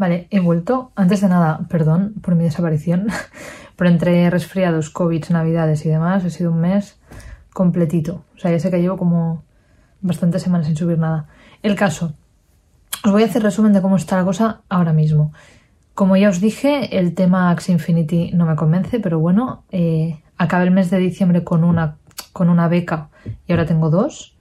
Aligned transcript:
Vale, 0.00 0.28
he 0.30 0.40
vuelto. 0.40 0.92
Antes 0.94 1.20
de 1.20 1.28
nada, 1.28 1.66
perdón 1.68 2.14
por 2.22 2.34
mi 2.34 2.44
desaparición, 2.44 3.08
pero 3.76 3.90
entre 3.90 4.30
resfriados, 4.30 4.88
COVID, 4.88 5.26
navidades 5.28 5.84
y 5.84 5.90
demás, 5.90 6.24
ha 6.24 6.30
sido 6.30 6.52
un 6.52 6.60
mes 6.62 6.98
completito. 7.52 8.24
O 8.34 8.38
sea, 8.38 8.50
ya 8.50 8.58
sé 8.58 8.70
que 8.70 8.80
llevo 8.80 8.96
como 8.96 9.44
bastantes 10.00 10.40
semanas 10.40 10.68
sin 10.68 10.76
subir 10.76 10.96
nada. 10.96 11.26
El 11.62 11.74
caso, 11.74 12.14
os 13.04 13.12
voy 13.12 13.24
a 13.24 13.26
hacer 13.26 13.42
resumen 13.42 13.74
de 13.74 13.82
cómo 13.82 13.96
está 13.96 14.16
la 14.16 14.24
cosa 14.24 14.62
ahora 14.70 14.94
mismo. 14.94 15.34
Como 15.92 16.16
ya 16.16 16.30
os 16.30 16.40
dije, 16.40 16.98
el 16.98 17.14
tema 17.14 17.50
Axie 17.50 17.74
Infinity 17.74 18.30
no 18.32 18.46
me 18.46 18.56
convence, 18.56 19.00
pero 19.00 19.18
bueno, 19.18 19.64
eh, 19.70 20.22
acabé 20.38 20.64
el 20.64 20.70
mes 20.70 20.88
de 20.88 20.96
diciembre 20.96 21.44
con 21.44 21.62
una, 21.62 21.98
con 22.32 22.48
una 22.48 22.68
beca 22.68 23.10
y 23.46 23.52
ahora 23.52 23.66
tengo 23.66 23.90
dos. 23.90 24.34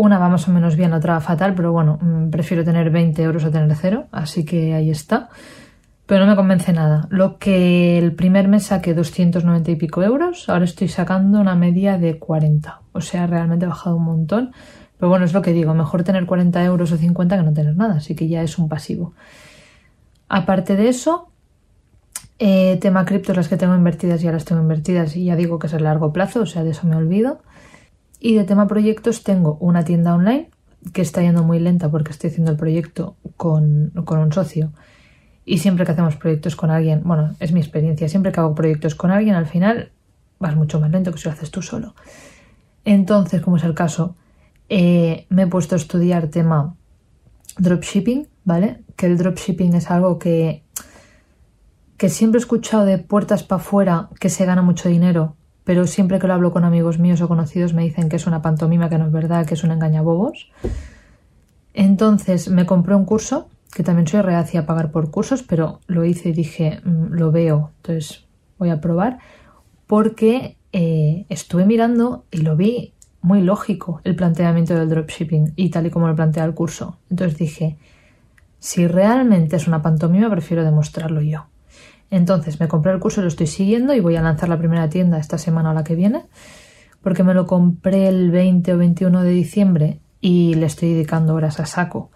Una 0.00 0.16
va 0.20 0.28
más 0.28 0.46
o 0.46 0.52
menos 0.52 0.76
bien, 0.76 0.92
la 0.92 0.98
otra 0.98 1.14
va 1.14 1.20
fatal, 1.20 1.56
pero 1.56 1.72
bueno, 1.72 1.98
mm, 2.00 2.30
prefiero 2.30 2.62
tener 2.62 2.88
20 2.88 3.20
euros 3.20 3.44
a 3.44 3.50
tener 3.50 3.74
cero, 3.74 4.06
así 4.12 4.44
que 4.44 4.72
ahí 4.72 4.90
está. 4.90 5.28
Pero 6.06 6.24
no 6.24 6.30
me 6.30 6.36
convence 6.36 6.72
nada. 6.72 7.08
Lo 7.10 7.38
que 7.38 7.98
el 7.98 8.14
primer 8.14 8.46
mes 8.46 8.66
saqué 8.66 8.94
290 8.94 9.72
y 9.72 9.74
pico 9.74 10.04
euros, 10.04 10.48
ahora 10.48 10.66
estoy 10.66 10.86
sacando 10.86 11.40
una 11.40 11.56
media 11.56 11.98
de 11.98 12.16
40. 12.16 12.80
O 12.92 13.00
sea, 13.00 13.26
realmente 13.26 13.64
he 13.64 13.68
bajado 13.68 13.96
un 13.96 14.04
montón. 14.04 14.52
Pero 14.98 15.08
bueno, 15.08 15.24
es 15.24 15.32
lo 15.32 15.42
que 15.42 15.52
digo, 15.52 15.74
mejor 15.74 16.04
tener 16.04 16.26
40 16.26 16.62
euros 16.64 16.92
o 16.92 16.96
50 16.96 17.36
que 17.36 17.42
no 17.42 17.52
tener 17.52 17.76
nada, 17.76 17.96
así 17.96 18.14
que 18.14 18.28
ya 18.28 18.44
es 18.44 18.56
un 18.56 18.68
pasivo. 18.68 19.14
Aparte 20.28 20.76
de 20.76 20.90
eso, 20.90 21.32
eh, 22.38 22.78
tema 22.80 23.04
criptos, 23.04 23.36
las 23.36 23.48
que 23.48 23.56
tengo 23.56 23.74
invertidas 23.74 24.22
ya 24.22 24.30
las 24.30 24.44
tengo 24.44 24.62
invertidas 24.62 25.16
y 25.16 25.24
ya 25.24 25.34
digo 25.34 25.58
que 25.58 25.66
es 25.66 25.74
a 25.74 25.80
largo 25.80 26.12
plazo, 26.12 26.42
o 26.42 26.46
sea, 26.46 26.62
de 26.62 26.70
eso 26.70 26.86
me 26.86 26.94
olvido. 26.94 27.40
Y 28.20 28.34
de 28.34 28.44
tema 28.44 28.66
proyectos 28.66 29.22
tengo 29.22 29.56
una 29.60 29.84
tienda 29.84 30.14
online 30.14 30.50
que 30.92 31.02
está 31.02 31.22
yendo 31.22 31.42
muy 31.42 31.58
lenta 31.58 31.90
porque 31.90 32.12
estoy 32.12 32.30
haciendo 32.30 32.50
el 32.52 32.56
proyecto 32.56 33.16
con, 33.36 33.92
un 33.94 34.32
socio. 34.32 34.72
Y 35.44 35.58
siempre 35.58 35.84
que 35.84 35.92
hacemos 35.92 36.16
proyectos 36.16 36.56
con 36.56 36.70
alguien, 36.70 37.02
bueno, 37.04 37.34
es 37.40 37.52
mi 37.52 37.60
experiencia, 37.60 38.08
siempre 38.08 38.32
que 38.32 38.40
hago 38.40 38.54
proyectos 38.54 38.94
con 38.94 39.10
alguien, 39.10 39.34
al 39.34 39.46
final 39.46 39.92
vas 40.38 40.56
mucho 40.56 40.80
más 40.80 40.90
lento 40.90 41.12
que 41.12 41.18
si 41.18 41.24
lo 41.26 41.32
haces 41.32 41.50
tú 41.50 41.62
solo. 41.62 41.94
Entonces, 42.84 43.40
como 43.40 43.56
es 43.56 43.64
el 43.64 43.74
caso, 43.74 44.14
eh, 44.68 45.26
me 45.30 45.42
he 45.42 45.46
puesto 45.46 45.74
a 45.74 45.78
estudiar 45.78 46.28
tema 46.28 46.74
dropshipping, 47.58 48.28
¿vale? 48.44 48.82
Que 48.96 49.06
el 49.06 49.16
dropshipping 49.16 49.74
es 49.74 49.90
algo 49.90 50.18
que, 50.18 50.64
que 51.96 52.08
siempre 52.08 52.38
he 52.38 52.42
escuchado 52.42 52.84
de 52.84 52.98
puertas 52.98 53.42
para 53.42 53.60
afuera 53.60 54.08
que 54.20 54.28
se 54.28 54.44
gana 54.44 54.62
mucho 54.62 54.88
dinero, 54.88 55.36
pero 55.68 55.86
siempre 55.86 56.18
que 56.18 56.26
lo 56.26 56.32
hablo 56.32 56.50
con 56.50 56.64
amigos 56.64 56.98
míos 56.98 57.20
o 57.20 57.28
conocidos 57.28 57.74
me 57.74 57.82
dicen 57.82 58.08
que 58.08 58.16
es 58.16 58.26
una 58.26 58.40
pantomima, 58.40 58.88
que 58.88 58.96
no 58.96 59.04
es 59.04 59.12
verdad, 59.12 59.44
que 59.44 59.52
es 59.52 59.64
un 59.64 59.70
engañabobos. 59.70 60.50
Entonces 61.74 62.48
me 62.48 62.64
compré 62.64 62.94
un 62.94 63.04
curso, 63.04 63.50
que 63.74 63.82
también 63.82 64.08
soy 64.08 64.22
reacia 64.22 64.60
a 64.60 64.64
pagar 64.64 64.90
por 64.90 65.10
cursos, 65.10 65.42
pero 65.42 65.80
lo 65.86 66.06
hice 66.06 66.30
y 66.30 66.32
dije, 66.32 66.80
mm, 66.82 67.12
lo 67.12 67.32
veo, 67.32 67.72
entonces 67.76 68.24
voy 68.58 68.70
a 68.70 68.80
probar, 68.80 69.18
porque 69.86 70.56
eh, 70.72 71.26
estuve 71.28 71.66
mirando 71.66 72.24
y 72.30 72.38
lo 72.38 72.56
vi 72.56 72.94
muy 73.20 73.42
lógico 73.42 74.00
el 74.04 74.16
planteamiento 74.16 74.74
del 74.74 74.88
dropshipping 74.88 75.52
y 75.54 75.68
tal 75.68 75.86
y 75.86 75.90
como 75.90 76.08
lo 76.08 76.16
plantea 76.16 76.46
el 76.46 76.54
curso. 76.54 76.96
Entonces 77.10 77.36
dije, 77.36 77.76
si 78.58 78.86
realmente 78.86 79.56
es 79.56 79.68
una 79.68 79.82
pantomima, 79.82 80.30
prefiero 80.30 80.64
demostrarlo 80.64 81.20
yo. 81.20 81.44
Entonces 82.10 82.58
me 82.60 82.68
compré 82.68 82.92
el 82.92 83.00
curso, 83.00 83.20
lo 83.20 83.28
estoy 83.28 83.46
siguiendo 83.46 83.94
y 83.94 84.00
voy 84.00 84.16
a 84.16 84.22
lanzar 84.22 84.48
la 84.48 84.58
primera 84.58 84.88
tienda 84.88 85.18
esta 85.18 85.38
semana 85.38 85.70
o 85.70 85.74
la 85.74 85.84
que 85.84 85.94
viene, 85.94 86.24
porque 87.02 87.22
me 87.22 87.34
lo 87.34 87.46
compré 87.46 88.08
el 88.08 88.30
20 88.30 88.74
o 88.74 88.78
21 88.78 89.22
de 89.22 89.30
diciembre 89.30 90.00
y 90.20 90.54
le 90.54 90.66
estoy 90.66 90.94
dedicando 90.94 91.34
horas 91.34 91.60
a 91.60 91.66
saco. 91.66 92.10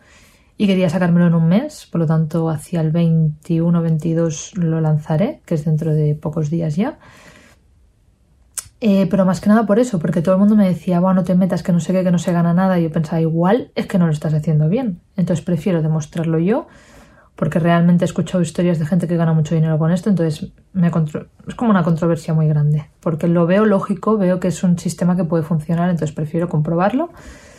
Y 0.56 0.66
quería 0.66 0.88
sacármelo 0.88 1.26
en 1.26 1.34
un 1.34 1.48
mes, 1.48 1.88
por 1.90 2.00
lo 2.00 2.06
tanto 2.06 2.48
hacia 2.48 2.80
el 2.80 2.90
21 2.90 3.78
o 3.78 3.82
22 3.82 4.56
lo 4.56 4.80
lanzaré, 4.80 5.40
que 5.44 5.54
es 5.54 5.64
dentro 5.64 5.92
de 5.92 6.14
pocos 6.14 6.50
días 6.50 6.76
ya. 6.76 6.98
Eh, 8.80 9.06
pero 9.08 9.24
más 9.24 9.40
que 9.40 9.48
nada 9.48 9.64
por 9.64 9.78
eso, 9.78 9.98
porque 9.98 10.22
todo 10.22 10.34
el 10.34 10.40
mundo 10.40 10.56
me 10.56 10.66
decía, 10.66 10.98
bueno, 11.00 11.20
no 11.20 11.24
te 11.24 11.36
metas, 11.36 11.62
que 11.62 11.72
no 11.72 11.80
sé 11.80 11.92
qué, 11.92 12.02
que 12.02 12.10
no 12.10 12.18
se 12.18 12.32
gana 12.32 12.52
nada. 12.52 12.78
Y 12.78 12.84
yo 12.84 12.90
pensaba, 12.90 13.20
igual 13.20 13.70
es 13.74 13.86
que 13.86 13.98
no 13.98 14.06
lo 14.06 14.12
estás 14.12 14.34
haciendo 14.34 14.68
bien. 14.68 15.00
Entonces 15.16 15.44
prefiero 15.44 15.82
demostrarlo 15.82 16.38
yo 16.38 16.66
porque 17.36 17.58
realmente 17.58 18.04
he 18.04 18.06
escuchado 18.06 18.42
historias 18.42 18.78
de 18.78 18.86
gente 18.86 19.08
que 19.08 19.16
gana 19.16 19.32
mucho 19.32 19.54
dinero 19.54 19.78
con 19.78 19.90
esto, 19.90 20.10
entonces 20.10 20.52
me 20.72 20.88
es 20.88 21.54
como 21.54 21.70
una 21.70 21.82
controversia 21.82 22.34
muy 22.34 22.46
grande, 22.46 22.90
porque 23.00 23.26
lo 23.26 23.46
veo 23.46 23.64
lógico, 23.64 24.18
veo 24.18 24.38
que 24.38 24.48
es 24.48 24.62
un 24.62 24.78
sistema 24.78 25.16
que 25.16 25.24
puede 25.24 25.42
funcionar, 25.42 25.88
entonces 25.88 26.14
prefiero 26.14 26.48
comprobarlo. 26.48 27.10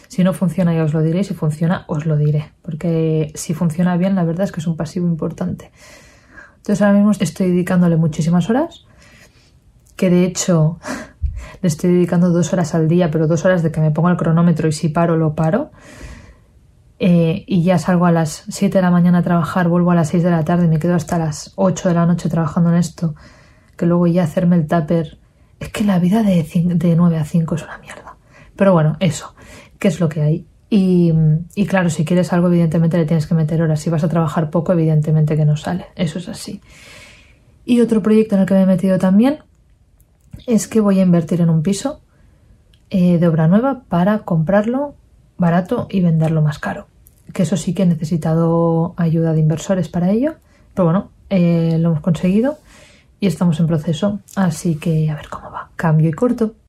Si 0.08 0.24
no 0.24 0.34
funciona 0.34 0.76
ya 0.76 0.84
os 0.84 0.94
lo 0.94 1.02
diré, 1.02 1.24
si 1.24 1.34
funciona 1.34 1.86
os 1.88 2.06
lo 2.06 2.18
diré, 2.18 2.52
porque 2.62 3.32
si 3.34 3.56
funciona 3.56 3.98
bien 3.98 4.16
la 4.16 4.24
verdad 4.24 4.44
es 4.44 4.52
que 4.52 4.60
es 4.60 4.68
un 4.68 4.78
pasivo 4.78 5.08
importante. 5.08 5.72
Entonces 6.58 6.82
ahora 6.82 6.94
mismo 6.94 7.12
estoy 7.12 7.48
dedicándole 7.48 7.98
muchísimas 7.98 8.50
horas, 8.50 8.86
que 9.96 10.12
de 10.12 10.24
hecho 10.26 10.80
le 11.62 11.68
estoy 11.68 11.94
dedicando 11.94 12.30
dos 12.30 12.54
horas 12.54 12.76
al 12.76 12.88
día, 12.88 13.10
pero 13.10 13.28
dos 13.28 13.44
horas 13.44 13.64
de 13.64 13.72
que 13.72 13.82
me 13.82 13.92
pongo 13.92 14.10
el 14.10 14.18
cronómetro 14.18 14.68
y 14.68 14.72
si 14.72 14.90
paro, 14.90 15.18
lo 15.18 15.34
paro. 15.34 15.72
Eh, 17.06 17.44
y 17.48 17.64
ya 17.64 17.80
salgo 17.80 18.06
a 18.06 18.14
las 18.14 18.46
7 18.48 18.78
de 18.78 18.82
la 18.82 18.90
mañana 18.90 19.18
a 19.18 19.24
trabajar, 19.24 19.68
vuelvo 19.68 19.92
a 19.92 19.96
las 19.96 20.08
6 20.08 20.24
de 20.24 20.32
la 20.32 20.46
tarde, 20.46 20.70
me 20.70 20.80
quedo 20.80 20.96
hasta 20.96 21.18
las 21.18 21.52
8 21.58 21.90
de 21.90 21.96
la 21.96 22.06
noche 22.06 22.30
trabajando 22.30 22.70
en 22.70 22.78
esto, 22.78 23.14
que 23.76 23.86
luego 23.86 24.08
ya 24.08 24.24
hacerme 24.24 24.56
el 24.56 24.68
tupper. 24.68 25.18
Es 25.60 25.68
que 25.68 25.84
la 25.84 26.00
vida 26.00 26.24
de, 26.24 26.42
de 26.64 26.96
9 26.96 27.18
a 27.18 27.26
5 27.26 27.56
es 27.56 27.64
una 27.64 27.78
mierda. 27.80 28.16
Pero 28.56 28.72
bueno, 28.72 28.96
eso, 29.02 29.36
¿qué 29.80 29.90
es 29.90 30.00
lo 30.00 30.08
que 30.08 30.22
hay? 30.22 30.48
Y, 30.70 31.12
y, 31.56 31.66
claro, 31.66 31.90
si 31.90 32.06
quieres 32.06 32.32
algo, 32.32 32.48
evidentemente 32.48 32.98
le 32.98 33.04
tienes 33.04 33.28
que 33.28 33.36
meter 33.36 33.62
horas. 33.62 33.82
Si 33.82 33.90
vas 33.90 34.06
a 34.06 34.08
trabajar 34.08 34.50
poco, 34.50 34.72
evidentemente 34.72 35.36
que 35.36 35.44
no 35.44 35.58
sale. 35.58 35.88
Eso 35.98 36.20
es 36.20 36.30
así. 36.30 36.62
Y 37.66 37.82
otro 37.82 38.02
proyecto 38.02 38.36
en 38.36 38.42
el 38.42 38.48
que 38.48 38.54
me 38.54 38.62
he 38.62 38.66
metido 38.66 38.98
también 38.98 39.40
es 40.48 40.70
que 40.70 40.80
voy 40.80 41.02
a 41.02 41.04
invertir 41.04 41.42
en 41.42 41.50
un 41.50 41.64
piso 41.64 42.00
eh, 42.90 43.18
de 43.18 43.28
obra 43.28 43.50
nueva 43.50 43.82
para 43.90 44.20
comprarlo 44.20 44.96
barato 45.38 45.88
y 45.90 46.00
venderlo 46.00 46.42
más 46.42 46.60
caro 46.60 46.88
que 47.32 47.44
eso 47.44 47.58
sí 47.58 47.74
que 47.74 47.84
he 47.84 47.86
necesitado 47.86 48.94
ayuda 48.98 49.34
de 49.34 49.40
inversores 49.40 49.90
para 49.90 50.12
ello, 50.12 50.36
pero 50.74 50.86
bueno, 50.86 51.10
eh, 51.30 51.78
lo 51.80 51.90
hemos 51.90 52.02
conseguido 52.02 52.58
y 53.20 53.28
estamos 53.28 53.60
en 53.60 53.68
proceso, 53.68 54.20
así 54.36 54.76
que 54.76 55.10
a 55.10 55.16
ver 55.16 55.30
cómo 55.30 55.50
va. 55.52 55.70
Cambio 55.76 56.10
y 56.10 56.14
corto. 56.14 56.56